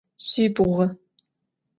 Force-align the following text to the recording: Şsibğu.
Şsibğu. 0.25 0.99